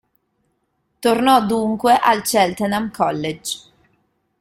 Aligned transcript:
Tornò 0.97 1.45
dunque 1.45 1.95
al 1.95 2.23
Cheltenham 2.23 2.89
College. 2.89 3.59